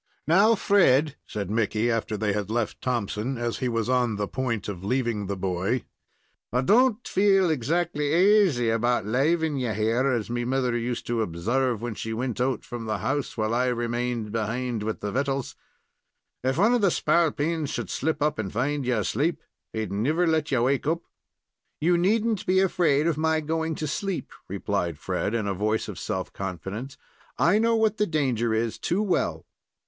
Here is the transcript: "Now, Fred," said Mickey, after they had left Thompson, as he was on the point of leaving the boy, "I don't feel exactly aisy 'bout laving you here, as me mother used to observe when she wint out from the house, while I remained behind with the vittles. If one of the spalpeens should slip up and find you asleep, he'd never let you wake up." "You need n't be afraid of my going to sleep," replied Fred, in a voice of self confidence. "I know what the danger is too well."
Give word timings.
"Now, 0.27 0.55
Fred," 0.55 1.15
said 1.27 1.51
Mickey, 1.51 1.91
after 1.91 2.17
they 2.17 2.33
had 2.33 2.49
left 2.49 2.81
Thompson, 2.81 3.37
as 3.37 3.59
he 3.59 3.69
was 3.69 3.87
on 3.87 4.15
the 4.15 4.27
point 4.27 4.67
of 4.67 4.83
leaving 4.83 5.27
the 5.27 5.37
boy, 5.37 5.83
"I 6.51 6.61
don't 6.61 7.07
feel 7.07 7.51
exactly 7.51 8.11
aisy 8.11 8.75
'bout 8.77 9.05
laving 9.05 9.57
you 9.57 9.73
here, 9.73 10.07
as 10.07 10.27
me 10.27 10.43
mother 10.43 10.75
used 10.75 11.05
to 11.05 11.21
observe 11.21 11.83
when 11.83 11.93
she 11.93 12.13
wint 12.13 12.41
out 12.41 12.65
from 12.65 12.85
the 12.85 12.97
house, 12.97 13.37
while 13.37 13.53
I 13.53 13.67
remained 13.67 14.31
behind 14.31 14.81
with 14.81 15.01
the 15.01 15.11
vittles. 15.11 15.55
If 16.43 16.57
one 16.57 16.73
of 16.73 16.81
the 16.81 16.89
spalpeens 16.89 17.69
should 17.69 17.91
slip 17.91 18.23
up 18.23 18.39
and 18.39 18.51
find 18.51 18.83
you 18.87 18.97
asleep, 18.97 19.43
he'd 19.71 19.91
never 19.91 20.25
let 20.25 20.49
you 20.51 20.63
wake 20.63 20.87
up." 20.87 21.03
"You 21.79 21.95
need 21.95 22.25
n't 22.25 22.47
be 22.47 22.59
afraid 22.59 23.05
of 23.05 23.19
my 23.19 23.39
going 23.39 23.75
to 23.75 23.85
sleep," 23.85 24.31
replied 24.47 24.97
Fred, 24.97 25.35
in 25.35 25.45
a 25.45 25.53
voice 25.53 25.87
of 25.87 25.99
self 25.99 26.33
confidence. 26.33 26.97
"I 27.37 27.59
know 27.59 27.75
what 27.75 27.97
the 27.97 28.07
danger 28.07 28.51
is 28.51 28.79
too 28.79 29.03
well." 29.03 29.45